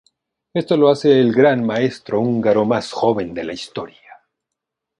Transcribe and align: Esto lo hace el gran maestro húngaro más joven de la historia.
Esto 0.51 0.77
lo 0.77 0.89
hace 0.89 1.19
el 1.19 1.31
gran 1.31 1.63
maestro 1.63 2.21
húngaro 2.21 2.65
más 2.65 2.91
joven 2.91 3.35
de 3.35 3.43
la 3.43 3.53
historia. 3.53 4.17